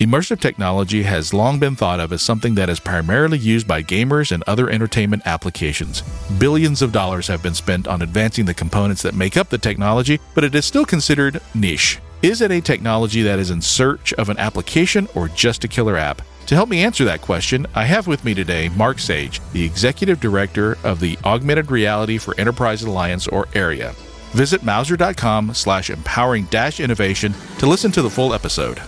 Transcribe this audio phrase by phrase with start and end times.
[0.00, 4.32] Immersive technology has long been thought of as something that is primarily used by gamers
[4.32, 6.00] and other entertainment applications.
[6.38, 10.18] Billions of dollars have been spent on advancing the components that make up the technology,
[10.34, 11.98] but it is still considered niche.
[12.22, 15.98] Is it a technology that is in search of an application or just a killer
[15.98, 16.22] app?
[16.46, 20.18] To help me answer that question, I have with me today Mark Sage, the Executive
[20.18, 23.92] Director of the Augmented Reality for Enterprise Alliance or AREA.
[24.32, 28.80] Visit Mauser.com slash empowering dash innovation to listen to the full episode.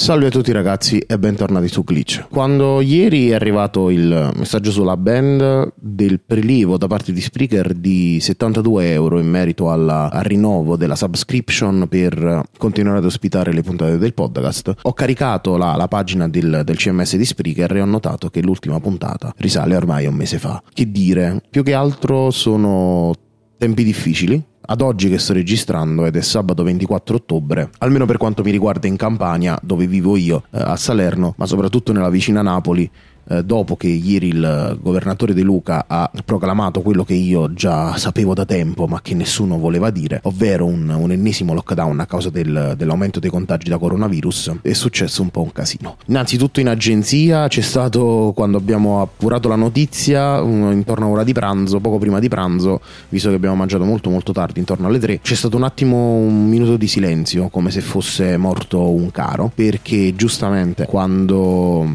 [0.00, 2.28] Salve a tutti ragazzi e bentornati su Glitch.
[2.30, 8.18] Quando ieri è arrivato il messaggio sulla band del prelievo da parte di Spreaker di
[8.18, 13.98] 72 euro in merito alla, al rinnovo della subscription per continuare ad ospitare le puntate
[13.98, 18.30] del podcast, ho caricato la, la pagina del, del CMS di Spreaker e ho notato
[18.30, 20.62] che l'ultima puntata risale ormai a un mese fa.
[20.72, 23.12] Che dire, più che altro sono
[23.58, 28.42] tempi difficili ad oggi che sto registrando ed è sabato 24 ottobre, almeno per quanto
[28.42, 32.88] mi riguarda in Campania, dove vivo io, eh, a Salerno, ma soprattutto nella vicina Napoli,
[33.30, 38.34] eh, dopo che ieri il governatore De Luca ha proclamato quello che io già sapevo
[38.34, 42.74] da tempo ma che nessuno voleva dire, ovvero un, un ennesimo lockdown a causa del,
[42.76, 45.96] dell'aumento dei contagi da coronavirus, è successo un po' un casino.
[46.06, 51.32] Innanzitutto in agenzia c'è stato, quando abbiamo appurato la notizia, un, intorno a ora di
[51.32, 55.20] pranzo, poco prima di pranzo, visto che abbiamo mangiato molto molto tardi, intorno alle 3,
[55.22, 60.14] c'è stato un attimo un minuto di silenzio, come se fosse morto un caro, perché
[60.16, 61.86] giustamente quando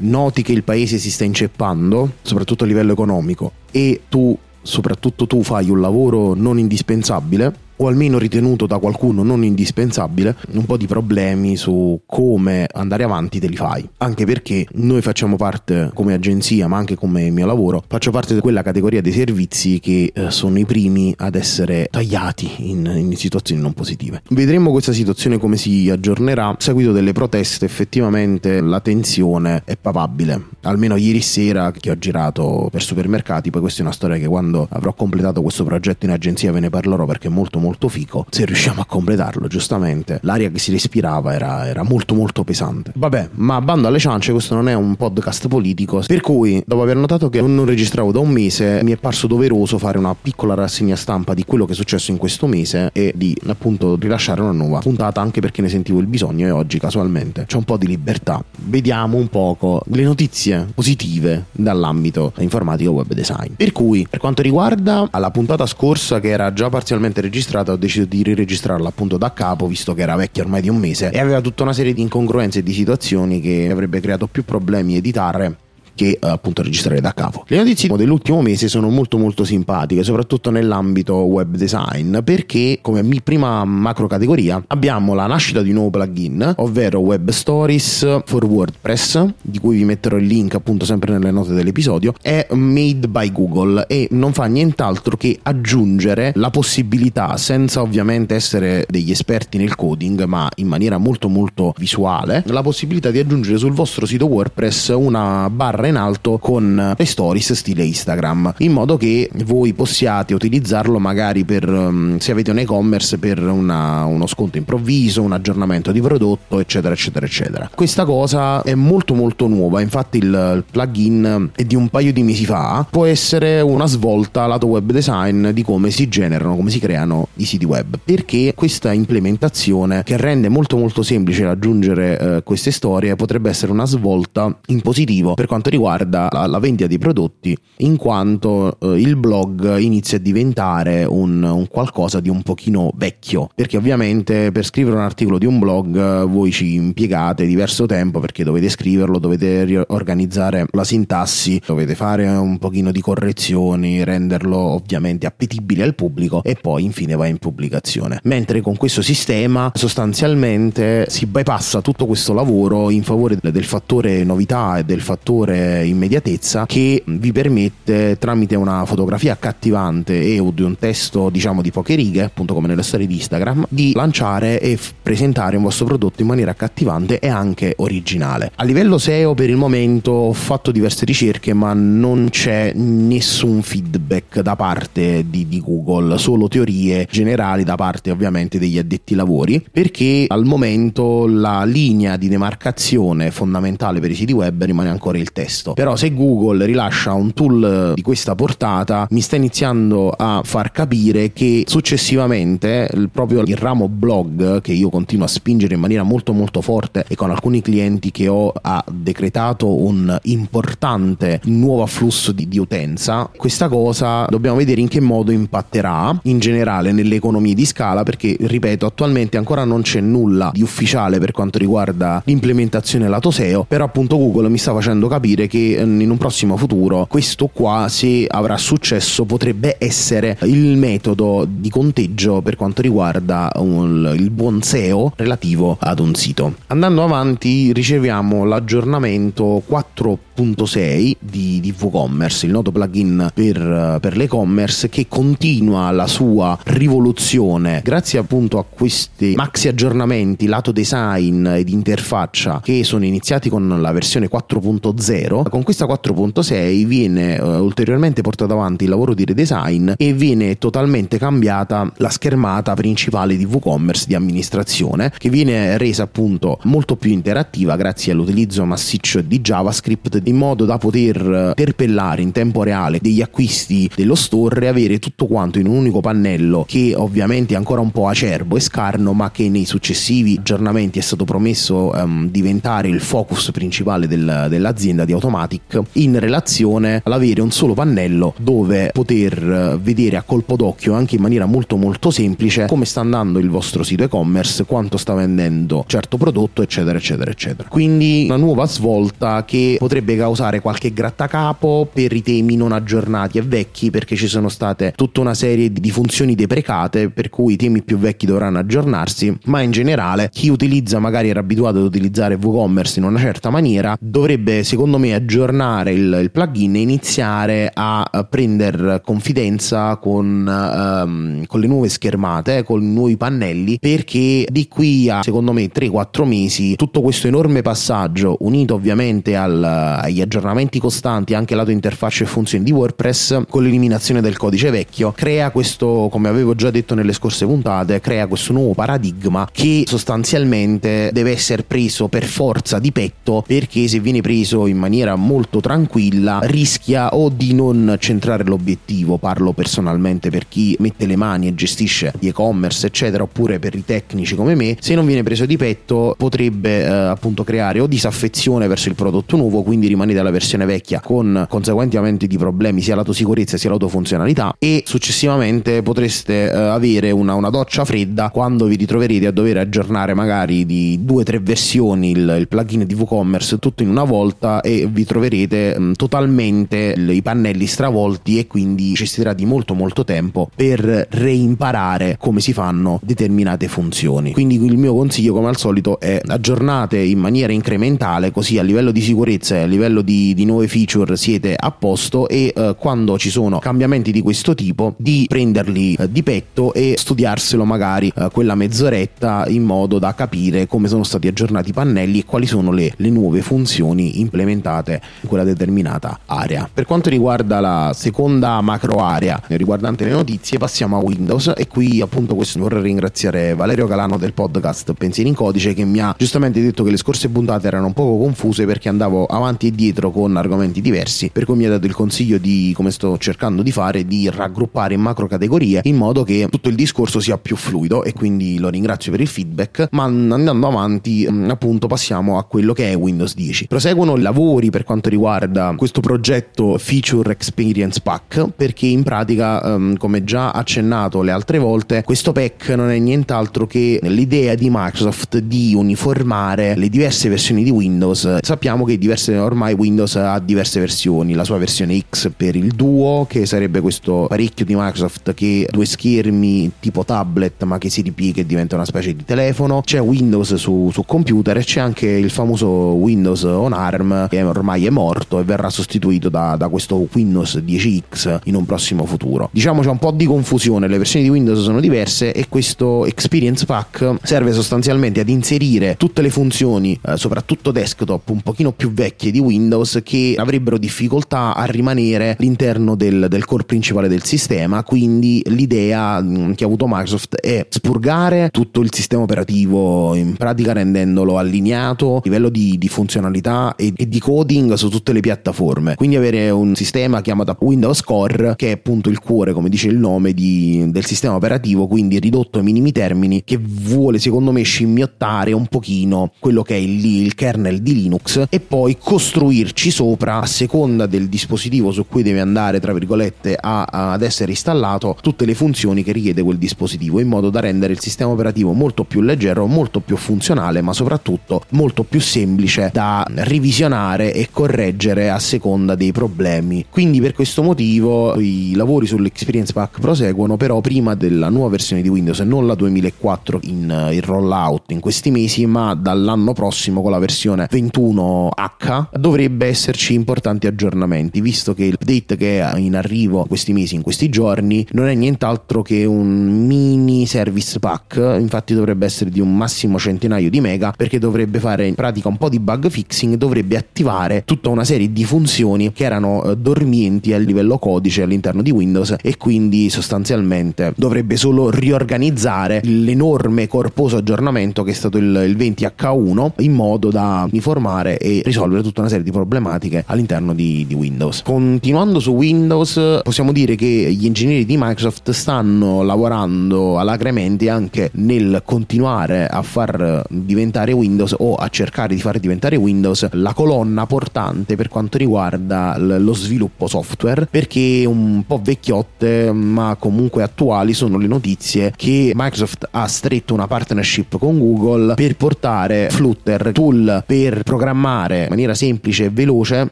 [0.00, 5.42] noti che il paese si sta inceppando, soprattutto a livello economico, e tu, soprattutto tu,
[5.42, 10.86] fai un lavoro non indispensabile, o almeno ritenuto da qualcuno non indispensabile, un po' di
[10.86, 13.88] problemi su come andare avanti te li fai.
[13.98, 18.40] Anche perché noi facciamo parte come agenzia, ma anche come mio lavoro, faccio parte di
[18.40, 23.60] quella categoria dei servizi che eh, sono i primi ad essere tagliati in, in, situazioni
[23.60, 24.22] non positive.
[24.28, 26.48] Vedremo questa situazione come si aggiornerà.
[26.48, 30.48] A seguito delle proteste, effettivamente la tensione è papabile.
[30.62, 34.66] Almeno ieri sera che ho girato per supermercati, poi questa è una storia che quando
[34.70, 38.26] avrò completato questo progetto in agenzia ve ne parlerò perché è molto molto molto fico
[38.30, 42.92] se riusciamo a completarlo giustamente l'aria che si respirava era, era molto molto pesante.
[42.96, 46.96] Vabbè ma bando alle ciance questo non è un podcast politico per cui dopo aver
[46.96, 50.96] notato che non registravo da un mese mi è parso doveroso fare una piccola rassegna
[50.96, 54.80] stampa di quello che è successo in questo mese e di appunto rilasciare una nuova
[54.80, 58.42] puntata anche perché ne sentivo il bisogno e oggi casualmente c'è un po' di libertà.
[58.56, 63.52] Vediamo un poco le notizie positive dall'ambito informatico web design.
[63.56, 67.76] Per cui per quanto riguarda la puntata scorsa che era già parzialmente registrata registrata ho
[67.76, 71.18] deciso di riregistrarla appunto da capo visto che era vecchia ormai di un mese e
[71.18, 75.56] aveva tutta una serie di incongruenze e di situazioni che avrebbe creato più problemi editare
[76.00, 77.44] che eh, appunto registrare da capo.
[77.46, 83.62] Le notizie dell'ultimo mese sono molto molto simpatiche, soprattutto nell'ambito web design, perché come prima
[83.66, 89.58] macro categoria abbiamo la nascita di un nuovo plugin, ovvero Web Stories for WordPress, di
[89.58, 94.08] cui vi metterò il link appunto sempre nelle note dell'episodio, è made by Google e
[94.12, 100.48] non fa nient'altro che aggiungere la possibilità, senza ovviamente essere degli esperti nel coding, ma
[100.56, 105.88] in maniera molto molto visuale, la possibilità di aggiungere sul vostro sito WordPress una barra
[105.90, 111.68] in alto con le stories stile Instagram, in modo che voi possiate utilizzarlo magari per
[111.68, 116.94] um, se avete un e-commerce per una, uno sconto improvviso, un aggiornamento di prodotto, eccetera,
[116.94, 117.70] eccetera, eccetera.
[117.74, 122.44] Questa cosa è molto molto nuova, infatti il, plugin è di un paio di mesi
[122.44, 127.28] fa, può essere una svolta lato web design di come si generano, come si creano
[127.34, 133.16] i siti web, perché questa implementazione che rende molto molto semplice raggiungere eh, queste storie
[133.16, 137.96] potrebbe essere una svolta in positivo per quanto riguarda la, la vendita dei prodotti, in
[137.96, 143.76] quanto eh, il blog inizia a diventare un, un, qualcosa di un pochino vecchio, perché
[143.76, 148.44] ovviamente per scrivere un articolo di un blog eh, voi ci impiegate diverso tempo perché
[148.44, 155.82] dovete scriverlo, dovete organizzare la sintassi, dovete fare un pochino di correzioni, renderlo ovviamente appetibile
[155.82, 158.20] al pubblico e poi infine va in pubblicazione.
[158.24, 164.78] Mentre con questo sistema sostanzialmente si bypassa tutto questo lavoro in favore del fattore novità
[164.78, 171.30] e del fattore immediatezza che vi permette tramite una fotografia accattivante e di un testo
[171.30, 175.56] diciamo di poche righe, appunto come nelle storie di Instagram, di lanciare e f- presentare
[175.56, 178.50] un vostro prodotto in maniera accattivante e anche originale.
[178.56, 184.40] A livello SEO per il momento ho fatto diverse ricerche ma non c'è nessun feedback
[184.40, 190.24] da parte di, di Google, solo teorie generali da parte ovviamente degli addetti lavori perché
[190.28, 195.49] al momento la linea di demarcazione fondamentale per i siti web rimane ancora il testo.
[195.74, 201.32] Però se Google rilascia un tool di questa portata mi sta iniziando a far capire
[201.32, 206.32] che successivamente il, proprio il ramo blog che io continuo a spingere in maniera molto
[206.32, 212.48] molto forte e con alcuni clienti che ho ha decretato un importante nuovo afflusso di,
[212.48, 217.64] di utenza, questa cosa dobbiamo vedere in che modo impatterà in generale nelle economie di
[217.64, 223.30] scala perché ripeto attualmente ancora non c'è nulla di ufficiale per quanto riguarda l'implementazione lato
[223.30, 227.48] SEO però appunto Google mi sta facendo capire che ehm, in un prossimo futuro questo
[227.52, 234.30] qua se avrà successo potrebbe essere il metodo di conteggio per quanto riguarda un, il
[234.30, 242.46] buon SEO relativo ad un sito andando avanti riceviamo l'aggiornamento 4 1.6 di, di WooCommerce,
[242.46, 249.34] il noto plugin per, per l'e-commerce che continua la sua rivoluzione grazie appunto a questi
[249.36, 255.29] maxi aggiornamenti lato design ed interfaccia che sono iniziati con la versione 4.0.
[255.48, 261.18] Con questa 4.6 viene uh, ulteriormente portato avanti il lavoro di redesign e viene totalmente
[261.18, 267.76] cambiata la schermata principale di WooCommerce di amministrazione che viene resa appunto molto più interattiva
[267.76, 273.90] grazie all'utilizzo massiccio di JavaScript in modo da poter interpellare in tempo reale degli acquisti
[273.94, 277.90] dello store e avere tutto quanto in un unico pannello che ovviamente è ancora un
[277.90, 283.00] po' acerbo e scarno ma che nei successivi aggiornamenti è stato promesso um, diventare il
[283.00, 290.16] focus principale del, dell'azienda di Automatic in relazione all'avere un solo pannello dove poter vedere
[290.16, 294.02] a colpo d'occhio anche in maniera molto molto semplice come sta andando il vostro sito
[294.02, 297.68] e-commerce, quanto sta vendendo certo prodotto eccetera eccetera eccetera.
[297.68, 303.42] Quindi una nuova svolta che potrebbe causare qualche grattacapo per i temi non aggiornati e
[303.42, 307.82] vecchi perché ci sono state tutta una serie di funzioni deprecate per cui i temi
[307.82, 312.98] più vecchi dovranno aggiornarsi ma in generale chi utilizza magari era abituato ad utilizzare WooCommerce
[313.00, 319.00] in una certa maniera dovrebbe secondo me aggiornare il, il plugin e iniziare a prendere
[319.02, 325.22] confidenza con, um, con le nuove schermate con i nuovi pannelli perché di qui a
[325.22, 331.54] secondo me 3-4 mesi tutto questo enorme passaggio unito ovviamente al, agli aggiornamenti costanti anche
[331.54, 336.54] lato interfacce e funzioni di WordPress con l'eliminazione del codice vecchio crea questo come avevo
[336.54, 342.24] già detto nelle scorse puntate crea questo nuovo paradigma che sostanzialmente deve essere preso per
[342.24, 347.96] forza di petto perché se viene preso in maniera molto tranquilla rischia o di non
[347.98, 349.18] centrare l'obiettivo.
[349.18, 353.84] Parlo personalmente per chi mette le mani e gestisce gli e-commerce eccetera oppure per i
[353.84, 354.76] tecnici come me.
[354.80, 359.36] Se non viene preso di petto potrebbe eh, appunto creare o disaffezione verso il prodotto
[359.36, 363.70] nuovo quindi rimanete alla versione vecchia con conseguenti aumenti di problemi sia lato sicurezza sia
[363.70, 369.30] lato funzionalità e successivamente potreste eh, avere una, una, doccia fredda quando vi ritroverete a
[369.30, 373.88] dover aggiornare magari di due o tre versioni il, il, plugin di WooCommerce tutto in
[373.88, 379.44] una volta e vi troverete mh, totalmente il, i pannelli stravolti e quindi necessiterà di
[379.44, 384.32] molto molto tempo per reimparare come si fanno determinate funzioni.
[384.32, 388.90] Quindi il mio consiglio come al solito è aggiornate in maniera incrementale così a livello
[388.90, 393.18] di sicurezza e a livello di, di nuove feature siete a posto e eh, quando
[393.18, 398.28] ci sono cambiamenti di questo tipo di prenderli eh, di petto e studiarselo magari eh,
[398.32, 402.72] quella mezz'oretta in modo da capire come sono stati aggiornati i pannelli e quali sono
[402.72, 406.68] le, le nuove funzioni implementate in quella determinata area.
[406.72, 412.00] Per quanto riguarda la seconda macro area riguardante le notizie passiamo a Windows e qui
[412.00, 416.60] appunto questo vorrei ringraziare Valerio Calano del podcast Pensieri in Codice che mi ha giustamente
[416.60, 420.36] detto che le scorse puntate erano un poco confuse perché andavo avanti e dietro con
[420.36, 424.04] argomenti diversi, per cui mi ha dato il consiglio di, come sto cercando di fare,
[424.04, 428.12] di raggruppare in macro categorie in modo che tutto il discorso sia più fluido e
[428.12, 432.90] quindi lo ringrazio per il feedback, ma andando avanti mm, appunto passiamo a quello che
[432.90, 433.66] è Windows 10.
[433.66, 439.74] Proseguono i lavori lavori per quanto riguarda questo progetto Feature Experience Pack perché in pratica
[439.74, 444.68] um, come già accennato le altre volte questo pack non è nient'altro che l'idea di
[444.70, 448.38] Microsoft di uniformare le diverse versioni di Windows.
[448.42, 453.26] Sappiamo che diverse, ormai Windows ha diverse versioni la sua versione X per il Duo
[453.28, 458.40] che sarebbe questo parecchio di Microsoft che due schermi tipo tablet ma che si ripiega
[458.40, 459.80] e diventa una specie di telefono.
[459.84, 464.86] C'è Windows su, su computer e c'è anche il famoso Windows on ARM che ormai
[464.86, 469.48] è morto e verrà sostituito da, da questo Windows 10X in un prossimo futuro.
[469.52, 473.64] Diciamo c'è un po' di confusione le versioni di Windows sono diverse e questo Experience
[473.64, 479.30] Pack serve sostanzialmente ad inserire tutte le funzioni eh, soprattutto desktop un pochino più vecchie
[479.30, 484.82] di Windows che avrebbero difficoltà a rimanere all'interno del, del core principale del sistema.
[484.82, 490.72] Quindi l'idea mm, che ha avuto Microsoft è spurgare tutto il sistema operativo in pratica
[490.72, 495.94] rendendolo allineato a livello di, di funzionalità e, e, di coding su tutte le piattaforme.
[495.96, 499.98] Quindi avere un sistema chiamato Windows Core che è appunto il cuore come dice il
[499.98, 505.52] nome di, del sistema operativo quindi ridotto ai minimi termini che vuole secondo me scimmiottare
[505.52, 510.46] un pochino quello che è il, il kernel di Linux e poi costruirci sopra a
[510.46, 515.44] seconda del dispositivo su cui deve andare tra virgolette a, a, ad essere installato tutte
[515.44, 519.20] le funzioni che richiede quel dispositivo in modo da rendere il sistema operativo molto più
[519.20, 525.94] leggero molto più funzionale ma soprattutto molto più semplice da revisionare e correggere a seconda
[525.94, 526.86] dei problemi.
[526.88, 532.08] Quindi per questo motivo i lavori sull'Experience Pack proseguono però prima della nuova versione di
[532.08, 537.18] Windows non la 2004 in, in rollout in questi mesi ma dall'anno prossimo con la
[537.18, 541.40] versione 21H dovrebbe esserci importanti aggiornamenti.
[541.40, 545.82] Visto che l'update che è in arrivo questi mesi in questi giorni non è nient'altro
[545.82, 548.16] che un mini service pack.
[548.38, 552.36] Infatti dovrebbe essere di un massimo centinaio di mega perché dovrebbe fare in pratica un
[552.36, 557.32] po' di bug fixing dovrebbe attivare tutta una serie di funzioni che erano eh, dormienti
[557.32, 564.82] a livello codice all'interno di Windows e quindi sostanzialmente dovrebbe solo riorganizzare l'enorme corposo aggiornamento
[564.82, 569.24] che è stato il, il 20H1 in modo da uniformare e risolvere tutta una serie
[569.24, 571.42] di problematiche all'interno di, di Windows.
[571.42, 578.62] Continuando su Windows possiamo dire che gli ingegneri di Microsoft stanno lavorando alacremente anche nel
[578.64, 584.74] continuare a far diventare Windows o a cercare di far diventare Windows la colonna portante
[584.74, 591.28] per quanto riguarda lo sviluppo software perché un po' vecchiotte ma comunque attuali sono le
[591.28, 598.42] notizie che Microsoft ha stretto una partnership con Google per portare Flutter tool per programmare
[598.42, 599.88] in maniera semplice e veloce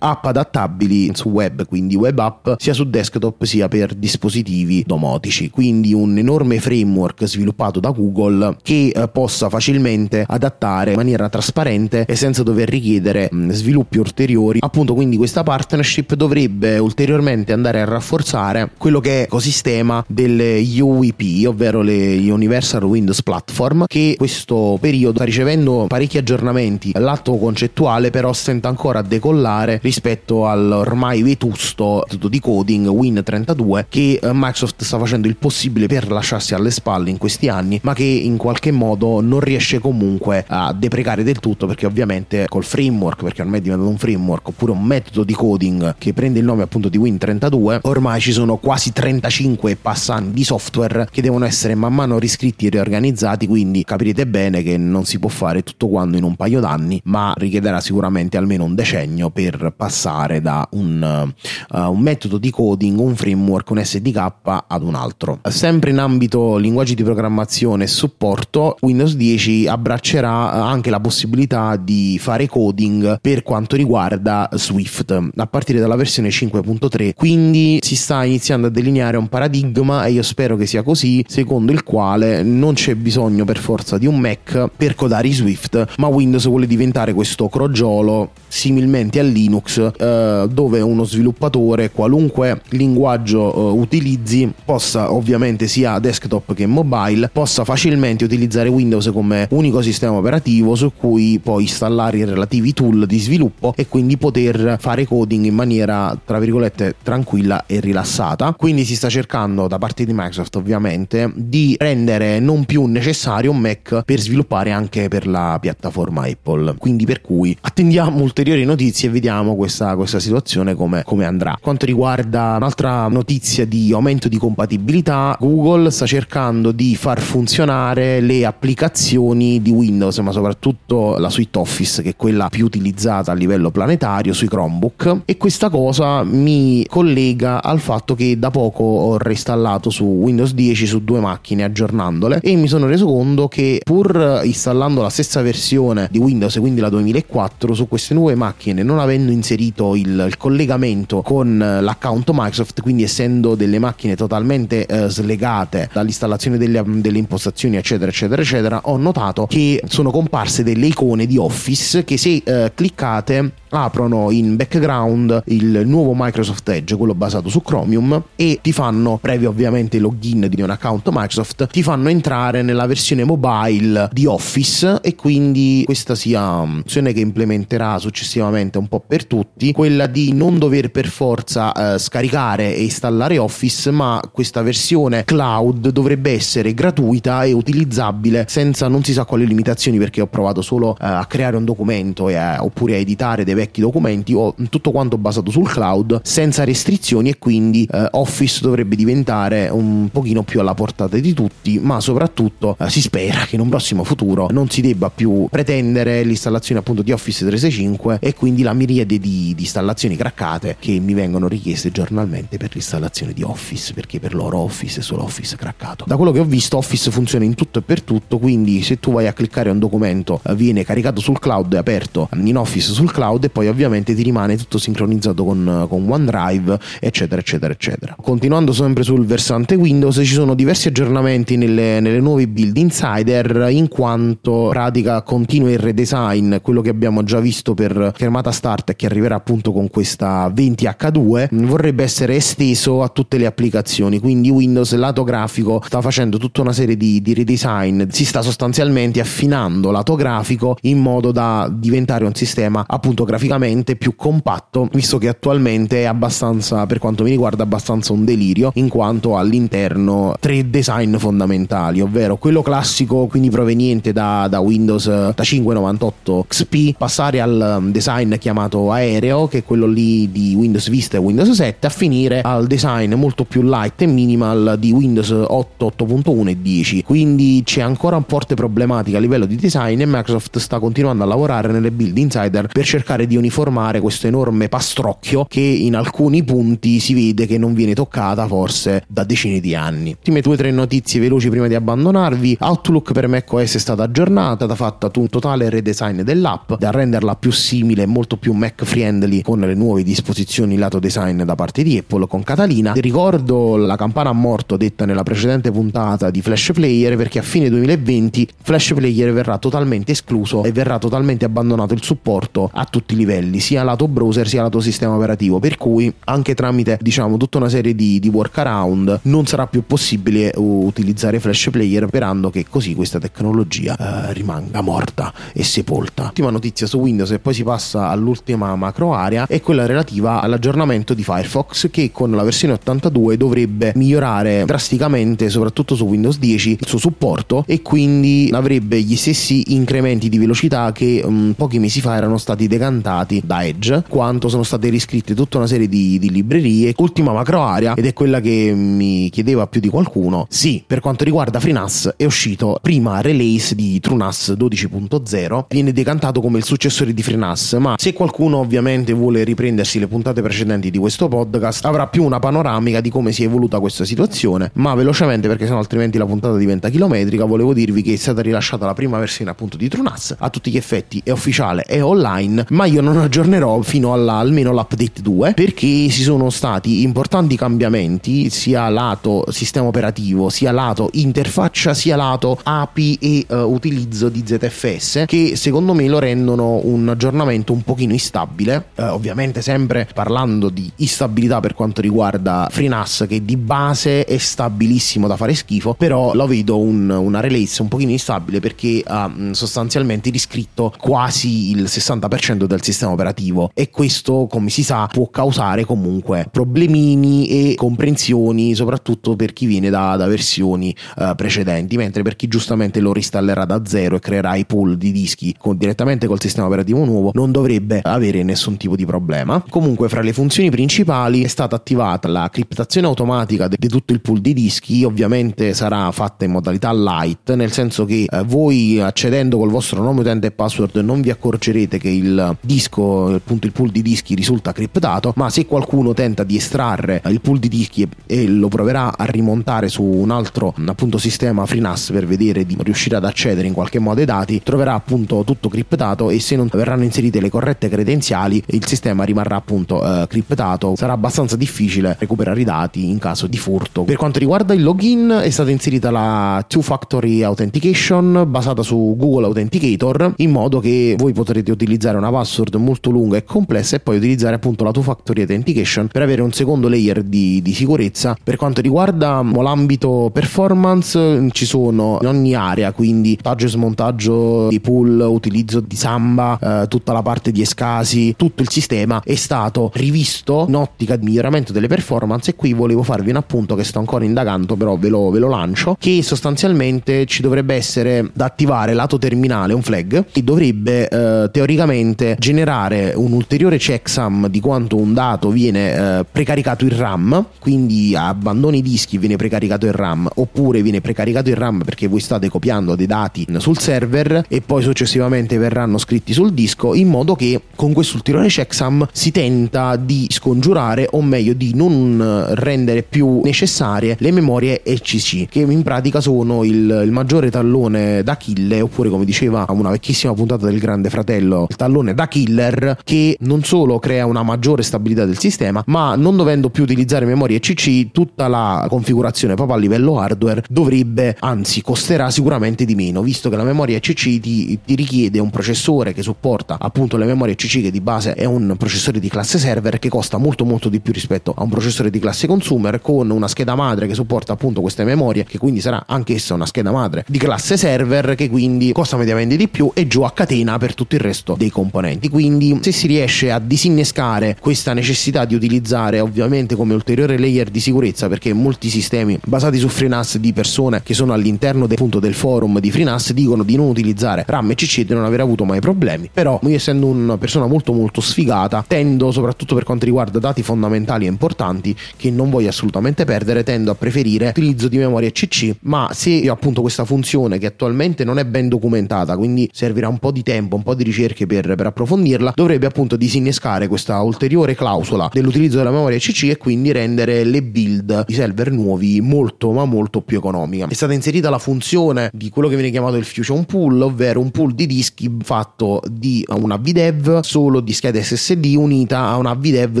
[0.00, 5.50] app adattabili su web quindi web app sia su desktop sia per dispositivi domotici.
[5.50, 12.04] Quindi un enorme framework sviluppato da Google che eh, possa facilmente adattare in maniera trasparente
[12.06, 14.58] e senza dover richiedere mh, sviluppi ulteriori.
[14.62, 21.46] Appunto, quindi questa partnership dovrebbe ulteriormente andare a rafforzare quello che è l'ecosistema delle UWP,
[21.46, 26.90] ovvero le Universal Windows Platform, che questo periodo sta ricevendo parecchi aggiornamenti.
[26.94, 34.30] L'atto concettuale però stenta ancora a decollare rispetto all'ormai vetusto di coding Win32 che eh,
[34.32, 38.36] Microsoft sta facendo il possibile per lasciarsi alle spalle in questi anni, ma che in
[38.36, 43.60] qualche modo non riesce comunque a deprecare del tutto perché ovviamente col framework, perché ormai
[43.60, 46.98] è diventato un framework oppure un metodo di coding che prende il nome appunto di
[46.98, 52.66] Win32, ormai ci sono quasi 35 passanti di software che devono essere man mano riscritti
[52.66, 56.60] e riorganizzati, quindi capirete bene che non si può fare tutto quanto in un paio
[56.60, 61.32] d'anni, ma richiederà sicuramente almeno un decennio per passare da un,
[61.70, 64.32] uh, un metodo di coding, un framework, un SDK
[64.66, 65.40] ad un altro.
[65.48, 72.18] Sempre in ambito linguaggi di programmazione e supporto, Windows 10 abbraccerà anche la possibilità di
[72.20, 75.18] fare coding per quanto riguarda Swift.
[75.36, 80.22] A partire dalla versione 5.3 quindi si sta iniziando a delineare un paradigma e io
[80.22, 84.68] spero che sia così secondo il quale non c'è bisogno per forza di un Mac
[84.76, 90.80] per codare i Swift ma Windows vuole diventare questo crogiolo similmente a Linux eh, dove
[90.80, 98.68] uno sviluppatore qualunque linguaggio eh, utilizzi possa ovviamente sia desktop che mobile possa facilmente utilizzare
[98.68, 103.18] Windows come unico sistema operativo su cui poi installare i relativi tool di
[103.60, 108.54] sviluppo e quindi poter fare coding in maniera tra virgolette tranquilla e rilassata.
[108.54, 113.58] Quindi si sta cercando da parte di Microsoft ovviamente di rendere non più necessario un
[113.58, 116.74] Mac per sviluppare anche per la piattaforma Apple.
[116.78, 121.58] Quindi per cui attendiamo ulteriori notizie e vediamo questa, questa situazione come, come andrà.
[121.60, 128.46] Quanto riguarda un'altra notizia di aumento di compatibilità Google sta cercando di far funzionare le
[128.46, 133.49] applicazioni di Windows ma soprattutto la suite Office che è quella più utilizzata a livello
[133.50, 135.22] livello planetario sui Chromebook.
[135.24, 140.86] E questa cosa mi collega al fatto che da poco ho reinstallato su Windows 10
[140.86, 142.40] su due macchine aggiornandole.
[142.40, 146.88] E mi sono reso conto che pur installando la stessa versione di Windows, quindi la
[146.88, 153.02] 2004, su queste nuove macchine non avendo inserito il, il collegamento con l'account Microsoft, quindi
[153.02, 159.46] essendo delle macchine totalmente eh, slegate dall'installazione delle, delle impostazioni eccetera eccetera eccetera, ho notato
[159.46, 163.39] che sono comparse delle icone di Office che se eh, cliccate
[163.70, 169.50] aprono in background il nuovo Microsoft Edge, quello basato su Chromium, e ti fanno, previo
[169.50, 175.14] ovviamente login di un account Microsoft, ti fanno entrare nella versione mobile di Office e
[175.14, 180.90] quindi questa sia un'opzione che implementerà successivamente un po' per tutti, quella di non dover
[180.90, 187.52] per forza eh, scaricare e installare Office, ma questa versione cloud dovrebbe essere gratuita e
[187.52, 191.64] utilizzabile senza non si sa quali limitazioni perché ho provato solo eh, a creare un
[191.64, 196.20] documento e a, oppure a editare dei vecchi documenti o tutto quanto basato sul cloud
[196.22, 201.78] senza restrizioni e quindi eh, Office dovrebbe diventare un pochino più alla portata di tutti
[201.78, 206.22] ma soprattutto eh, si spera che in un prossimo futuro non si debba più pretendere
[206.24, 211.14] l'installazione appunto di Office 365 e quindi la miriade di, di installazioni craccate che mi
[211.14, 216.04] vengono richieste giornalmente per l'installazione di Office perché per loro Office è solo Office craccato.
[216.06, 219.12] Da quello che ho visto Office funziona in tutto e per tutto quindi se tu
[219.12, 223.10] vai a cliccare un documento eh, viene caricato sul cloud e aperto in Office sul
[223.10, 223.19] cloud
[223.50, 228.16] poi ovviamente ti rimane tutto sincronizzato con, con OneDrive, eccetera, eccetera, eccetera.
[228.20, 233.88] Continuando sempre sul versante Windows, ci sono diversi aggiornamenti nelle, nelle nuove build Insider, in
[233.88, 239.06] quanto pratica continua il redesign, quello che abbiamo già visto per schermata start e che
[239.06, 245.24] arriverà appunto con questa 20H2, vorrebbe essere esteso a tutte le applicazioni, quindi Windows lato
[245.24, 250.76] grafico sta facendo tutta una serie di, di redesign, si sta sostanzialmente affinando lato grafico
[250.82, 256.04] in modo da diventare un sistema appunto grafico graficamente più compatto, visto che attualmente è
[256.04, 262.36] abbastanza, per quanto mi riguarda, abbastanza un delirio, in quanto all'interno tre design fondamentali, ovvero
[262.36, 268.92] quello classico, quindi proveniente da, da Windows da 598 XP, passare al um, design chiamato
[268.92, 273.14] aereo, che è quello lì di Windows Vista e Windows 7, a finire al design
[273.14, 277.02] molto più light e minimal di Windows 8, 8.1 e 10.
[277.02, 281.26] Quindi c'è ancora un forte problematica a livello di design e Microsoft sta continuando a
[281.26, 286.98] lavorare nelle build insider per cercare di uniformare questo enorme pastrocchio che in alcuni punti
[286.98, 290.10] si vede che non viene toccata forse da decine di anni.
[290.10, 292.56] Ultime due o tre notizie veloci prima di abbandonarvi.
[292.58, 297.52] Outlook per macOS è stata aggiornata, da fatta un totale redesign dell'app da renderla più
[297.52, 301.96] simile e molto più Mac friendly con le nuove disposizioni lato design da parte di
[301.96, 302.94] Apple con Catalina.
[302.96, 307.68] Ricordo la campana a morto detta nella precedente puntata di Flash Player perché a fine
[307.68, 313.16] 2020 Flash Player verrà totalmente escluso e verrà totalmente abbandonato il supporto a tutti i
[313.16, 317.68] livelli, sia lato browser sia lato sistema operativo, per cui anche tramite diciamo tutta una
[317.68, 323.18] serie di, di workaround non sarà più possibile utilizzare Flash Player sperando che così questa
[323.18, 326.24] tecnologia eh, rimanga morta e sepolta.
[326.24, 331.12] L'ultima notizia su Windows e poi si passa all'ultima macro area è quella relativa all'aggiornamento
[331.12, 336.86] di Firefox che con la versione 82 dovrebbe migliorare drasticamente soprattutto su Windows 10 il
[336.86, 342.16] suo supporto e quindi avrebbe gli stessi incrementi di velocità che um, pochi mesi fa
[342.16, 346.94] erano stati decantati da Edge, quanto sono state riscritte tutta una serie di, di librerie.
[346.96, 350.46] Ultima macro area, ed è quella che mi chiedeva più di qualcuno.
[350.48, 356.58] Sì, per quanto riguarda FreeNAS è uscito prima release di TrueNAS 12.0, viene decantato come
[356.58, 361.26] il successore di FreeNAS, ma se qualcuno ovviamente vuole riprendersi le puntate precedenti di questo
[361.26, 365.66] podcast, avrà più una panoramica di come si è evoluta questa situazione, ma velocemente perché
[365.66, 369.50] sennò altrimenti la puntata diventa chilometrica, volevo dirvi che è stata rilasciata la prima versione
[369.50, 373.80] appunto di TrueNAS, a tutti gli effetti è ufficiale, è online, ma io non aggiornerò
[373.82, 380.48] fino alla almeno l'update 2 perché ci sono stati importanti cambiamenti sia lato sistema operativo
[380.48, 386.18] sia lato interfaccia sia lato API e uh, utilizzo di ZFS che secondo me lo
[386.18, 388.86] rendono un aggiornamento un pochino instabile.
[388.94, 395.26] Uh, ovviamente sempre parlando di instabilità per quanto riguarda FreeNAS che di base è stabilissimo
[395.26, 400.30] da fare schifo però lo vedo un, una release un pochino instabile perché ha sostanzialmente
[400.30, 406.46] riscritto quasi il 60% del sistema operativo e questo come si sa può causare comunque
[406.50, 412.48] problemini e comprensioni soprattutto per chi viene da, da versioni uh, precedenti mentre per chi
[412.48, 416.66] giustamente lo reinstallerà da zero e creerà i pool di dischi con, direttamente col sistema
[416.66, 419.64] operativo nuovo non dovrebbe avere nessun tipo di problema.
[419.68, 424.40] Comunque fra le funzioni principali è stata attivata la criptazione automatica di tutto il pool
[424.40, 429.70] di dischi ovviamente sarà fatta in modalità light nel senso che uh, voi accedendo col
[429.70, 434.02] vostro nome utente e password non vi accorgerete che il disco, appunto il pool di
[434.02, 438.68] dischi risulta criptato, ma se qualcuno tenta di estrarre il pool di dischi e lo
[438.68, 443.66] proverà a rimontare su un altro appunto sistema FreeNAS per vedere di riuscire ad accedere
[443.66, 447.50] in qualche modo ai dati, troverà appunto tutto criptato e se non verranno inserite le
[447.50, 450.94] corrette credenziali il sistema rimarrà appunto eh, criptato.
[450.96, 454.04] Sarà abbastanza difficile recuperare i dati in caso di furto.
[454.04, 459.46] Per quanto riguarda il login è stata inserita la Two Factory Authentication basata su Google
[459.46, 464.16] Authenticator in modo che voi potrete utilizzare una password molto lunga e complessa e poi
[464.16, 468.36] utilizzare appunto la Two Factory Authentication per avere un secondo layer di, di sicurezza.
[468.42, 474.80] Per quanto riguarda l'ambito performance ci sono in ogni area quindi montaggio e smontaggio di
[474.80, 479.90] pool, utilizzo di Samba, eh, tutta la parte di escasi, tutto il sistema è stato
[479.94, 483.98] rivisto in ottica di miglioramento delle performance e qui volevo farvi un appunto che sto
[483.98, 488.94] ancora indagando però ve lo, ve lo lancio che sostanzialmente ci dovrebbe essere da attivare
[488.94, 495.14] lato terminale un flag che dovrebbe eh, teoricamente generare un ulteriore checksum di quanto un
[495.14, 500.82] dato viene eh, precaricato in RAM quindi abbandoni i dischi viene precaricato in RAM oppure
[500.82, 505.58] viene precaricato in RAM perché voi state copiando dei dati sul server e poi successivamente
[505.58, 511.08] verranno scritti sul disco in modo che con questo ulteriore checksum si tenta di scongiurare
[511.12, 517.02] o meglio di non rendere più necessarie le memorie ECC che in pratica sono il,
[517.04, 521.76] il maggiore tallone da killer oppure come diceva una vecchissima puntata del grande fratello il
[521.76, 526.70] tallone da killer che non solo crea una maggiore stabilità del sistema ma non dovendo
[526.70, 532.84] più utilizzare memorie ECC tutta la configurazione proprio a livello hardware dovrebbe anzi costerà sicuramente
[532.84, 537.16] di meno visto che la memoria ECC ti, ti richiede un processore che supporta appunto
[537.16, 540.64] le memorie ECC che di base è un processore di classe server che costa molto
[540.64, 544.14] molto di più rispetto a un processore di classe consumer con una scheda madre che
[544.14, 548.48] supporta appunto queste memorie che quindi sarà anch'essa una scheda madre di classe server che
[548.48, 551.89] quindi costa mediamente di più e giù a catena per tutto il resto dei componenti
[552.28, 557.80] quindi se si riesce a disinnescare questa necessità di utilizzare ovviamente come ulteriore layer di
[557.80, 562.34] sicurezza perché molti sistemi basati su FreeNAS di persone che sono all'interno del, appunto, del
[562.34, 565.64] forum di FreeNAS dicono di non utilizzare RAM e CC e di non aver avuto
[565.64, 566.30] mai problemi.
[566.32, 571.26] Però io essendo una persona molto molto sfigata tendo soprattutto per quanto riguarda dati fondamentali
[571.26, 576.10] e importanti che non voglio assolutamente perdere tendo a preferire l'utilizzo di memoria CC ma
[576.12, 580.30] se io appunto questa funzione che attualmente non è ben documentata quindi servirà un po'
[580.30, 585.30] di tempo un po' di ricerche per, per approfondirla dovrebbe appunto disinnescare questa ulteriore clausola
[585.32, 590.20] dell'utilizzo della memoria CC e quindi rendere le build di server nuovi molto ma molto
[590.20, 594.02] più economica è stata inserita la funzione di quello che viene chiamato il fusion pool
[594.02, 599.36] ovvero un pool di dischi fatto di una VDEV solo di scheda SSD unita a
[599.38, 600.00] una VDEV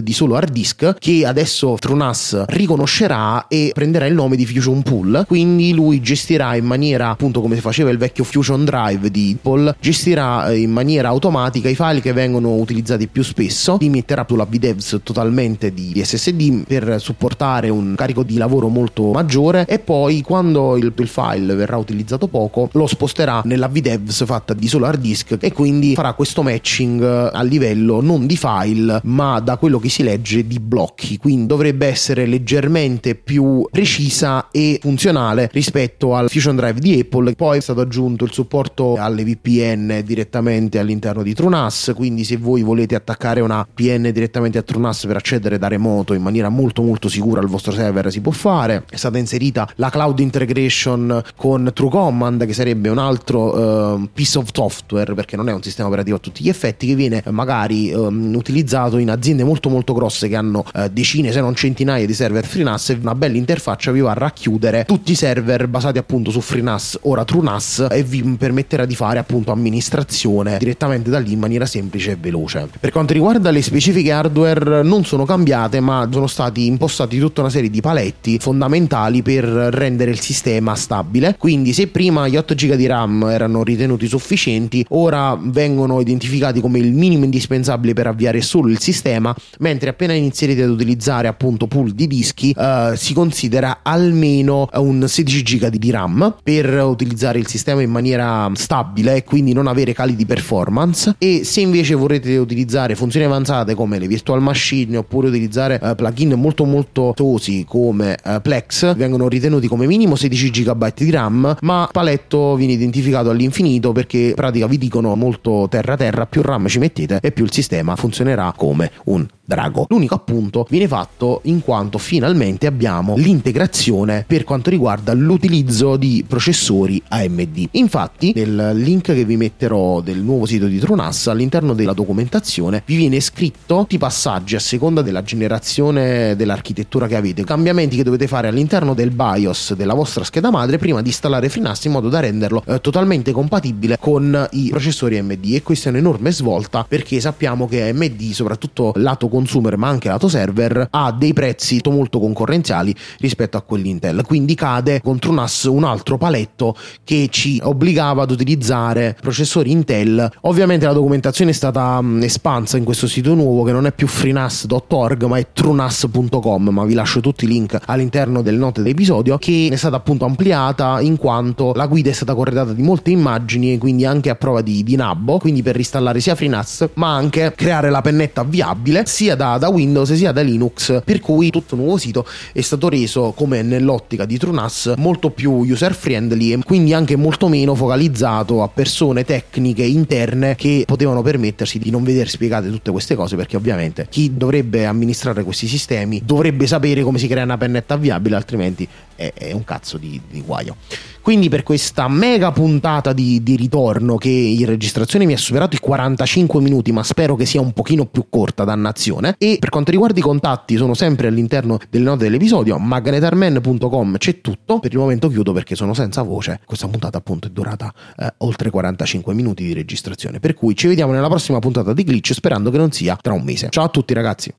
[0.00, 5.24] di solo hard disk che adesso TrueNAS riconoscerà e prenderà il nome di Fusion Pool.
[5.26, 10.52] Quindi lui gestirà in maniera appunto come faceva il vecchio Fusion Drive di Apple gestirà
[10.52, 13.76] in maniera automatica i file che vengono utilizzati più spesso.
[13.80, 19.64] Li metterà sulla VDEVs totalmente di SSD per supportare un carico di lavoro molto maggiore
[19.66, 24.68] e poi quando il, il file verrà utilizzato poco lo sposterà nella VDEVs fatta di
[24.68, 29.56] solo hard disk e quindi farà questo matching a livello non di file ma da
[29.56, 31.16] quello che si legge di blocchi.
[31.16, 37.34] Quindi dovrebbe essere leggermente più precisa e funzionale rispetto al Fusion Drive di Apple.
[37.34, 41.59] Poi è stato aggiunto il supporto alle VPN direttamente all'interno di TrueNAS
[41.94, 46.22] quindi se voi volete attaccare una VPN direttamente a TrueNAS per accedere da remoto in
[46.22, 48.84] maniera molto molto sicura al vostro server si può fare.
[48.88, 54.48] È stata inserita la cloud integration con TrueCommand che sarebbe un altro uh, piece of
[54.52, 58.34] software perché non è un sistema operativo a tutti gli effetti che viene magari um,
[58.34, 62.44] utilizzato in aziende molto molto grosse che hanno uh, decine se non centinaia di server
[62.44, 66.40] FreeNAS e una bella interfaccia vi va a racchiudere tutti i server basati appunto su
[66.40, 71.49] FreeNAS ora TrueNAS e vi permetterà di fare appunto amministrazione direttamente da lì in maniera
[71.66, 72.68] semplice e veloce.
[72.78, 77.50] Per quanto riguarda le specifiche hardware non sono cambiate ma sono stati impostati tutta una
[77.50, 81.36] serie di paletti fondamentali per rendere il sistema stabile.
[81.38, 86.78] Quindi se prima gli 8 GB di RAM erano ritenuti sufficienti ora vengono identificati come
[86.78, 91.92] il minimo indispensabile per avviare solo il sistema mentre appena inizierete ad utilizzare appunto pool
[91.92, 97.82] di dischi eh, si considera almeno un 16 GB di RAM per utilizzare il sistema
[97.82, 101.14] in maniera stabile e quindi non avere cali di performance.
[101.18, 106.32] E se invece vorrete utilizzare funzioni avanzate come le virtual machine oppure utilizzare eh, plugin
[106.32, 111.88] molto molto tosi come eh, Plex vengono ritenuti come minimo 16 GB di RAM ma
[111.90, 116.78] paletto viene identificato all'infinito perché in pratica vi dicono molto terra terra più RAM ci
[116.78, 119.86] mettete e più il sistema funzionerà come un Drago.
[119.88, 127.02] L'unico appunto viene fatto in quanto finalmente abbiamo l'integrazione per quanto riguarda l'utilizzo di processori
[127.08, 127.68] AMD.
[127.72, 132.94] Infatti, nel link che vi metterò del nuovo sito di Trunas, all'interno della documentazione vi
[132.94, 138.28] viene scritto tutti i passaggi a seconda della generazione dell'architettura che avete, cambiamenti che dovete
[138.28, 142.20] fare all'interno del BIOS della vostra scheda madre prima di installare FreeNAS in modo da
[142.20, 147.66] renderlo eh, totalmente compatibile con i processori AMD e questa è un'enorme svolta perché sappiamo
[147.66, 153.56] che AMD, soprattutto lato consumer ma anche lato server, ha dei prezzi molto concorrenziali rispetto
[153.56, 159.16] a quelli Intel, quindi cade contro un un altro paletto che ci obbligava ad utilizzare
[159.20, 160.30] processori Intel.
[160.42, 165.24] Ovviamente la documentazione è stata espansa in questo sito nuovo che non è più freenas.org
[165.24, 169.76] ma è trunas.com, ma vi lascio tutti i link all'interno del note dell'episodio che è
[169.76, 174.04] stata appunto ampliata in quanto la guida è stata corredata di molte immagini e quindi
[174.04, 178.02] anche a prova di, di nabbo, quindi per installare sia FreeNAS ma anche creare la
[178.02, 182.60] pennetta avviabile sia da, da Windows sia da Linux, per cui tutto nuovo sito è
[182.60, 187.74] stato reso come nell'ottica di TrueNAS molto più user friendly e quindi anche molto meno
[187.74, 193.36] focalizzato a persone tecniche interne che potevano permettersi di non vedere spiegate tutte queste cose
[193.36, 198.36] perché ovviamente chi dovrebbe amministrare questi sistemi dovrebbe sapere come si crea una pennetta avviabile
[198.36, 200.76] altrimenti è, è un cazzo di, di guaio
[201.22, 205.78] quindi per questa mega puntata di, di, ritorno che in registrazione mi ha superato i
[205.78, 209.19] 45 minuti, ma spero che sia un pochino più corta, dannazione.
[209.38, 212.78] E per quanto riguarda i contatti, sono sempre all'interno delle note dell'episodio.
[212.78, 214.78] Magnetarman.com c'è tutto.
[214.78, 216.60] Per il momento chiudo perché sono senza voce.
[216.64, 220.40] Questa puntata appunto è durata eh, oltre 45 minuti di registrazione.
[220.40, 223.42] Per cui ci vediamo nella prossima puntata di Glitch, sperando che non sia tra un
[223.42, 223.68] mese.
[223.70, 224.52] Ciao a tutti ragazzi.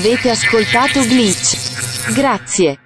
[0.00, 2.14] Avete ascoltato Glitch.
[2.14, 2.80] Grazie.